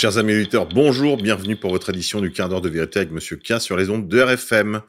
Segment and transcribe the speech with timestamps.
[0.00, 3.34] Chers amis auditeurs, bonjour, bienvenue pour votre édition du quart d'heure de vérité avec Monsieur
[3.34, 4.80] K sur les ondes de RFM.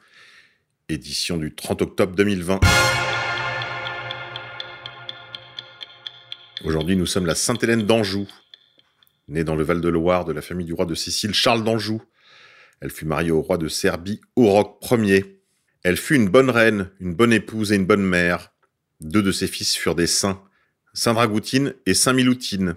[0.88, 2.60] Édition du 30 octobre 2020.
[6.62, 8.28] Aujourd'hui, nous sommes la Sainte-Hélène d'Anjou.
[9.26, 12.00] Née dans le Val-de-Loire de la famille du roi de Sicile, Charles d'Anjou.
[12.80, 15.42] Elle fut mariée au roi de Serbie, Auroch Ier.
[15.82, 18.52] Elle fut une bonne reine, une bonne épouse et une bonne mère.
[19.00, 20.40] Deux de ses fils furent des saints,
[20.94, 22.76] Saint Dragoutine et Saint Miloutine.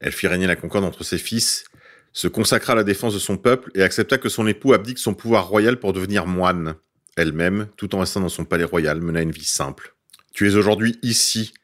[0.00, 1.64] Elle fit régner la concorde entre ses fils,
[2.12, 5.14] se consacra à la défense de son peuple et accepta que son époux abdique son
[5.14, 6.76] pouvoir royal pour devenir moine.
[7.16, 9.94] Elle-même, tout en restant dans son palais royal, mena une vie simple.
[10.34, 11.54] Tu es aujourd'hui ici,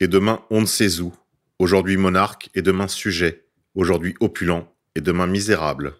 [0.00, 1.14] et demain on ne sait où.
[1.58, 3.46] Aujourd'hui monarque et demain sujet.
[3.74, 5.94] Aujourd'hui opulent et demain misérable.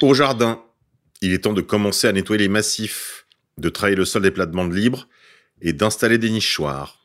[0.00, 0.62] Au jardin,
[1.22, 3.26] il est temps de commencer à nettoyer les massifs,
[3.58, 5.08] de travailler le sol des plates-bandes libres
[5.60, 6.97] et d'installer des nichoirs.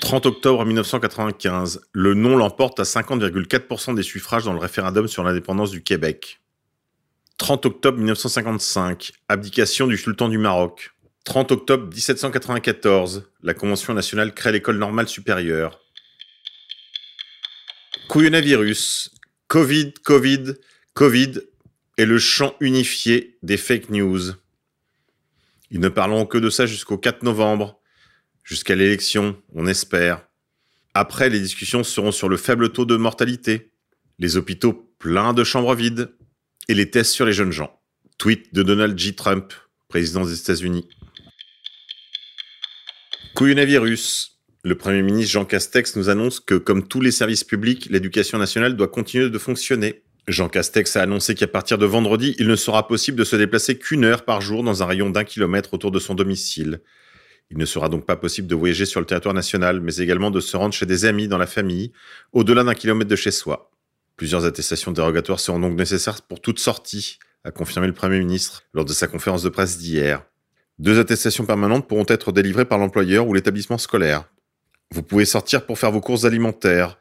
[0.00, 5.70] 30 octobre 1995, le non l'emporte à 50,4% des suffrages dans le référendum sur l'indépendance
[5.70, 6.40] du Québec.
[7.36, 10.92] 30 octobre 1955, abdication du sultan du Maroc.
[11.24, 15.80] 30 octobre 1794, la Convention nationale crée l'école normale supérieure.
[18.08, 19.14] Couillonavirus,
[19.48, 20.54] Covid, Covid,
[20.94, 21.40] Covid
[21.98, 24.32] et le champ unifié des fake news.
[25.70, 27.79] Ils ne parleront que de ça jusqu'au 4 novembre,
[28.44, 30.26] jusqu'à l'élection, on espère.
[30.94, 33.72] Après, les discussions seront sur le faible taux de mortalité,
[34.18, 36.10] les hôpitaux pleins de chambres vides
[36.68, 37.80] et les tests sur les jeunes gens.
[38.18, 39.14] Tweet de Donald J.
[39.14, 39.52] Trump,
[39.88, 40.88] président des États-Unis.
[43.34, 44.38] Couillonavirus.
[44.62, 48.76] Le Premier ministre Jean Castex nous annonce que, comme tous les services publics, l'éducation nationale
[48.76, 50.02] doit continuer de fonctionner.
[50.28, 53.78] Jean Castex a annoncé qu'à partir de vendredi, il ne sera possible de se déplacer
[53.78, 56.82] qu'une heure par jour dans un rayon d'un kilomètre autour de son domicile.
[57.50, 60.40] Il ne sera donc pas possible de voyager sur le territoire national, mais également de
[60.40, 61.92] se rendre chez des amis dans la famille,
[62.32, 63.70] au-delà d'un kilomètre de chez soi.
[64.16, 68.84] Plusieurs attestations dérogatoires seront donc nécessaires pour toute sortie, a confirmé le Premier ministre lors
[68.84, 70.24] de sa conférence de presse d'hier.
[70.78, 74.24] Deux attestations permanentes pourront être délivrées par l'employeur ou l'établissement scolaire.
[74.92, 76.98] Vous pouvez sortir pour faire vos courses alimentaires,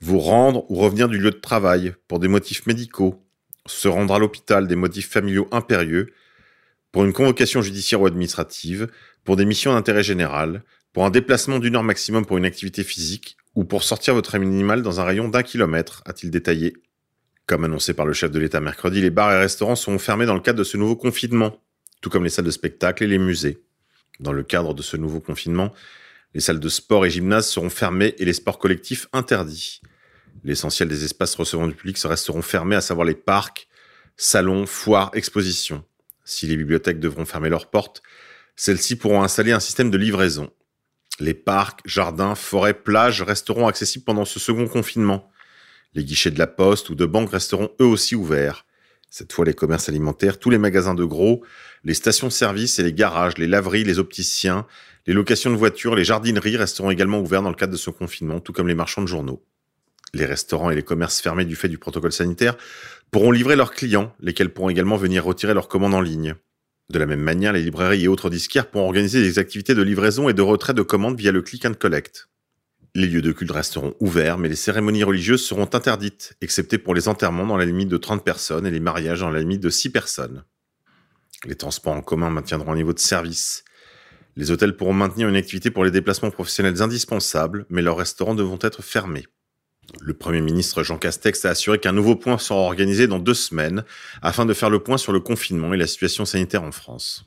[0.00, 3.24] vous rendre ou revenir du lieu de travail pour des motifs médicaux,
[3.66, 6.12] se rendre à l'hôpital des motifs familiaux impérieux,
[6.92, 8.88] pour une convocation judiciaire ou administrative,
[9.28, 10.62] pour des missions d'intérêt général,
[10.94, 14.80] pour un déplacement d'une heure maximum pour une activité physique, ou pour sortir votre animal
[14.80, 16.78] dans un rayon d'un kilomètre, a-t-il détaillé.
[17.44, 20.32] Comme annoncé par le chef de l'État mercredi, les bars et restaurants seront fermés dans
[20.32, 21.60] le cadre de ce nouveau confinement,
[22.00, 23.62] tout comme les salles de spectacle et les musées.
[24.18, 25.74] Dans le cadre de ce nouveau confinement,
[26.32, 29.82] les salles de sport et gymnases seront fermées et les sports collectifs interdits.
[30.42, 33.68] L'essentiel des espaces recevant du public resteront fermés, à savoir les parcs,
[34.16, 35.84] salons, foires, expositions.
[36.24, 38.02] Si les bibliothèques devront fermer leurs portes,
[38.58, 40.50] celles-ci pourront installer un système de livraison.
[41.20, 45.30] Les parcs, jardins, forêts, plages resteront accessibles pendant ce second confinement.
[45.94, 48.66] Les guichets de la poste ou de banque resteront eux aussi ouverts.
[49.10, 51.44] Cette fois, les commerces alimentaires, tous les magasins de gros,
[51.84, 54.66] les stations-service et les garages, les laveries, les opticiens,
[55.06, 58.40] les locations de voitures, les jardineries resteront également ouverts dans le cadre de ce confinement,
[58.40, 59.40] tout comme les marchands de journaux.
[60.14, 62.56] Les restaurants et les commerces fermés du fait du protocole sanitaire
[63.12, 66.34] pourront livrer leurs clients, lesquels pourront également venir retirer leurs commandes en ligne.
[66.90, 70.28] De la même manière, les librairies et autres disquaires pourront organiser des activités de livraison
[70.28, 72.28] et de retrait de commandes via le click and collect.
[72.94, 77.06] Les lieux de culte resteront ouverts, mais les cérémonies religieuses seront interdites, excepté pour les
[77.06, 79.90] enterrements dans la limite de 30 personnes et les mariages dans la limite de 6
[79.90, 80.44] personnes.
[81.44, 83.64] Les transports en commun maintiendront un niveau de service.
[84.36, 88.58] Les hôtels pourront maintenir une activité pour les déplacements professionnels indispensables, mais leurs restaurants devront
[88.62, 89.26] être fermés.
[90.00, 93.84] Le Premier ministre Jean Castex a assuré qu'un nouveau point sera organisé dans deux semaines
[94.22, 97.24] afin de faire le point sur le confinement et la situation sanitaire en France.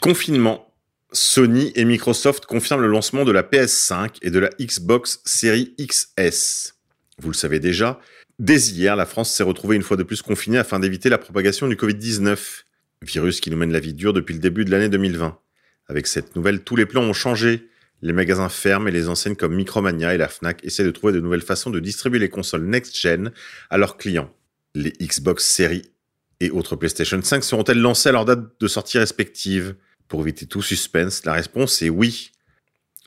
[0.00, 0.66] Confinement.
[1.12, 6.74] Sony et Microsoft confirment le lancement de la PS5 et de la Xbox Series XS.
[7.18, 7.98] Vous le savez déjà,
[8.38, 11.66] dès hier, la France s'est retrouvée une fois de plus confinée afin d'éviter la propagation
[11.66, 12.62] du Covid-19,
[13.02, 15.36] virus qui nous mène la vie dure depuis le début de l'année 2020.
[15.88, 17.68] Avec cette nouvelle, tous les plans ont changé
[18.02, 21.20] les magasins ferment et les enseignes comme Micromania et la Fnac essaient de trouver de
[21.20, 23.32] nouvelles façons de distribuer les consoles next-gen
[23.68, 24.32] à leurs clients.
[24.74, 25.90] Les Xbox Series
[26.40, 29.74] et autres PlayStation 5 seront-elles lancées à leur date de sortie respective?
[30.08, 32.32] Pour éviter tout suspense, la réponse est oui.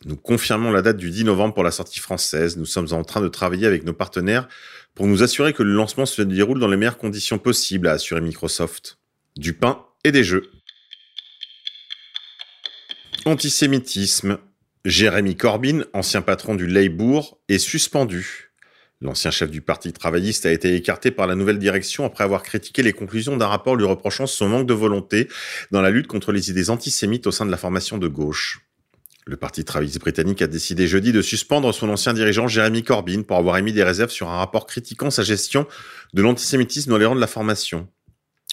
[0.05, 2.55] Nous confirmons la date du 10 novembre pour la sortie française.
[2.57, 4.47] Nous sommes en train de travailler avec nos partenaires
[4.95, 8.21] pour nous assurer que le lancement se déroule dans les meilleures conditions possibles, a assuré
[8.21, 8.99] Microsoft.
[9.35, 10.51] Du pain et des jeux.
[13.25, 14.37] Antisémitisme.
[14.85, 18.51] Jérémy Corbyn, ancien patron du Labour, est suspendu.
[18.99, 22.83] L'ancien chef du Parti travailliste a été écarté par la nouvelle direction après avoir critiqué
[22.83, 25.29] les conclusions d'un rapport lui reprochant son manque de volonté
[25.71, 28.59] dans la lutte contre les idées antisémites au sein de la formation de gauche.
[29.25, 33.37] Le Parti travailliste britannique a décidé jeudi de suspendre son ancien dirigeant Jeremy Corbyn pour
[33.37, 35.65] avoir émis des réserves sur un rapport critiquant sa gestion
[36.13, 37.87] de l'antisémitisme dans les rangs de la formation.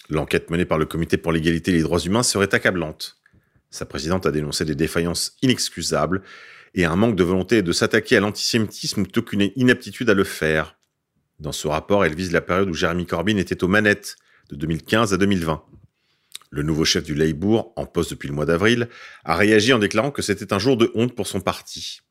[0.09, 3.17] L'enquête menée par le Comité pour l'égalité et les droits humains serait accablante.
[3.71, 6.21] Sa présidente a dénoncé des défaillances inexcusables
[6.75, 10.77] et un manque de volonté de s'attaquer à l'antisémitisme plutôt qu'une inaptitude à le faire.
[11.39, 14.17] Dans ce rapport, elle vise la période où Jeremy Corbyn était aux manettes,
[14.49, 15.63] de 2015 à 2020.
[16.51, 18.89] Le nouveau chef du Labour, en poste depuis le mois d'avril,
[19.23, 22.01] a réagi en déclarant que c'était un jour de honte pour son parti.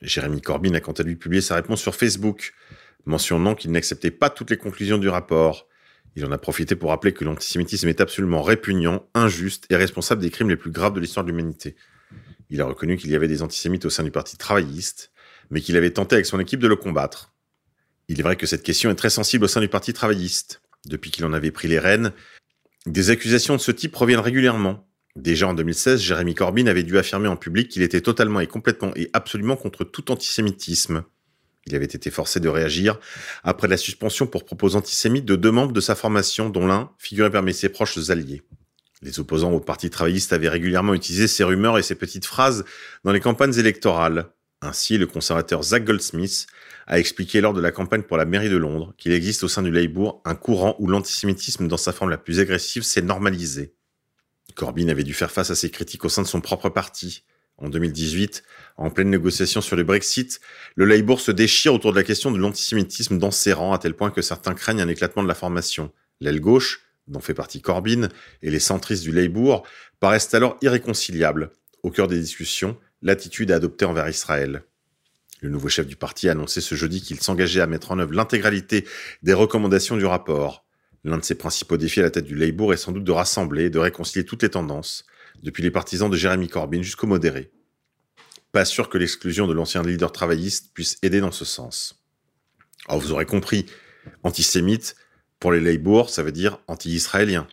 [0.00, 2.54] Jérémy Corbyn a quant à lui publié sa réponse sur Facebook,
[3.04, 5.66] mentionnant qu'il n'acceptait pas toutes les conclusions du rapport.
[6.16, 10.30] Il en a profité pour rappeler que l'antisémitisme est absolument répugnant, injuste et responsable des
[10.30, 11.76] crimes les plus graves de l'histoire de l'humanité.
[12.50, 15.12] Il a reconnu qu'il y avait des antisémites au sein du Parti travailliste,
[15.50, 17.34] mais qu'il avait tenté avec son équipe de le combattre.
[18.08, 20.62] Il est vrai que cette question est très sensible au sein du Parti travailliste.
[20.86, 22.12] Depuis qu'il en avait pris les rênes,
[22.86, 24.88] des accusations de ce type reviennent régulièrement.
[25.16, 28.92] Déjà en 2016, Jérémy Corbyn avait dû affirmer en public qu'il était totalement et complètement
[28.94, 31.04] et absolument contre tout antisémitisme.
[31.68, 32.98] Il avait été forcé de réagir
[33.44, 37.30] après la suspension pour propos antisémites de deux membres de sa formation, dont l'un figurait
[37.30, 38.42] parmi ses proches alliés.
[39.02, 42.64] Les opposants au Parti travailliste avaient régulièrement utilisé ces rumeurs et ces petites phrases
[43.04, 44.30] dans les campagnes électorales.
[44.62, 46.46] Ainsi, le conservateur Zach Goldsmith
[46.86, 49.62] a expliqué lors de la campagne pour la mairie de Londres qu'il existe au sein
[49.62, 53.74] du Labour un courant où l'antisémitisme dans sa forme la plus agressive s'est normalisé.
[54.56, 57.24] Corbyn avait dû faire face à ces critiques au sein de son propre parti.
[57.58, 58.44] En 2018,
[58.76, 60.40] en pleine négociation sur le Brexit,
[60.76, 63.94] le Labour se déchire autour de la question de l'antisémitisme dans ses rangs à tel
[63.94, 65.92] point que certains craignent un éclatement de la formation.
[66.20, 68.08] L'aile gauche, dont fait partie Corbyn,
[68.42, 69.66] et les centristes du Labour
[69.98, 71.50] paraissent alors irréconciliables.
[71.82, 74.62] Au cœur des discussions, l'attitude à adopter envers Israël.
[75.40, 78.12] Le nouveau chef du parti a annoncé ce jeudi qu'il s'engageait à mettre en œuvre
[78.12, 78.86] l'intégralité
[79.22, 80.64] des recommandations du rapport.
[81.04, 83.64] L'un de ses principaux défis à la tête du Labour est sans doute de rassembler
[83.64, 85.06] et de réconcilier toutes les tendances,
[85.42, 87.50] depuis les partisans de Jeremy Corbyn jusqu'aux modérés.
[88.52, 92.02] Pas sûr que l'exclusion de l'ancien leader travailliste puisse aider dans ce sens.
[92.88, 93.66] Alors vous aurez compris,
[94.22, 94.96] antisémite,
[95.38, 97.46] pour les Labour, ça veut dire anti-israélien.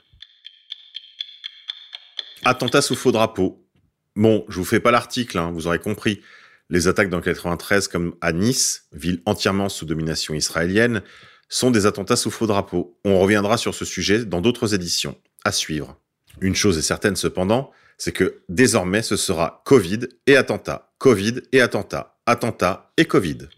[2.43, 3.67] Attentat sous faux drapeau.
[4.15, 6.21] Bon, je vous fais pas l'article, hein, vous aurez compris.
[6.69, 11.03] Les attaques dans 93 comme à Nice, ville entièrement sous domination israélienne,
[11.49, 12.97] sont des attentats sous faux drapeau.
[13.03, 15.19] On reviendra sur ce sujet dans d'autres éditions.
[15.43, 15.99] À suivre.
[16.41, 21.61] Une chose est certaine cependant, c'est que désormais ce sera Covid et attentat, Covid et
[21.61, 23.49] attentat, attentat et Covid.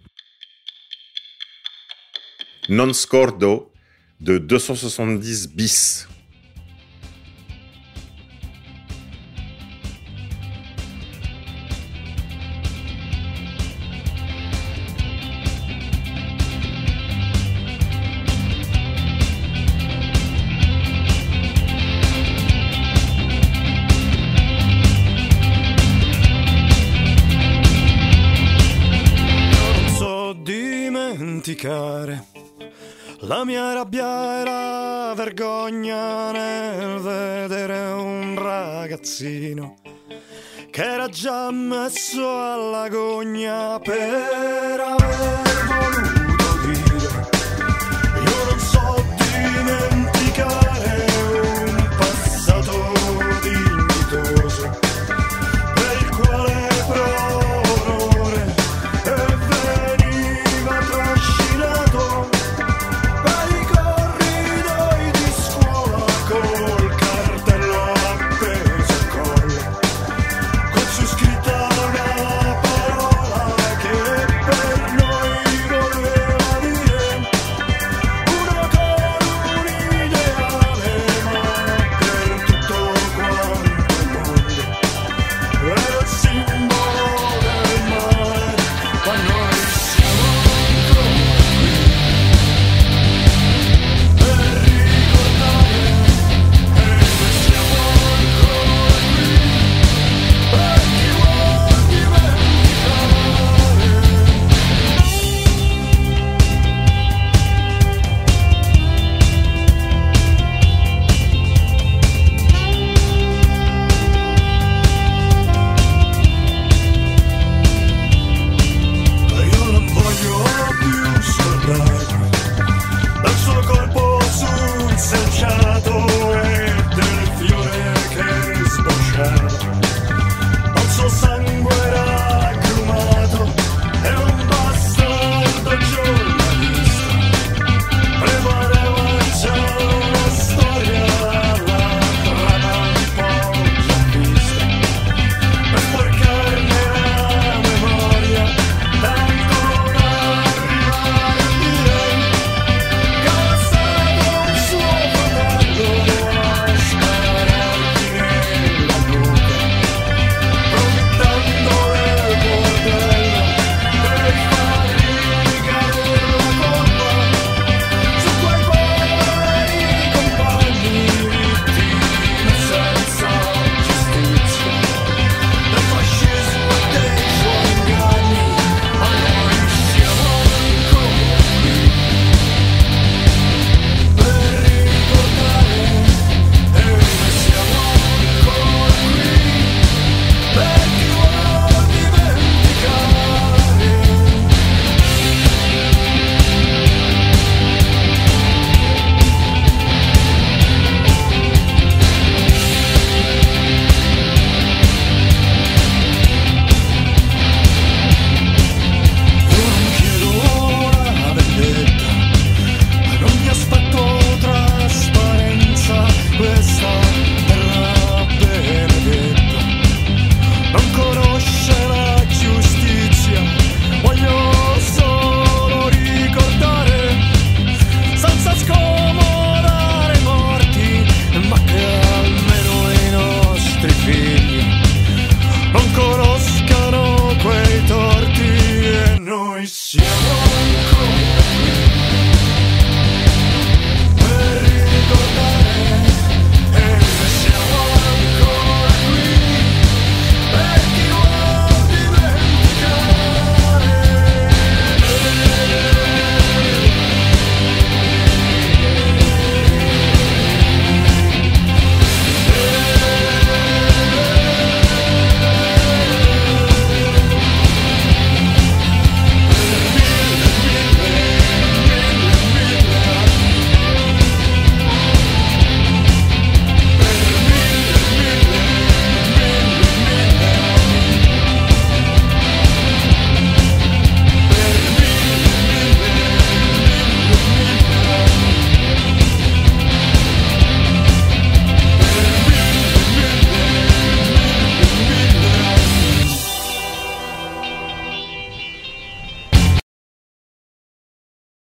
[2.70, 3.72] Non scordo
[4.20, 6.08] de 270 bis.
[31.58, 32.26] dimenticare.
[33.22, 39.78] La mia rabbia era vergogna nel vedere un ragazzino
[40.70, 47.30] che era già messo alla gogna per aver voluto dire
[48.24, 50.07] io non so dimenticare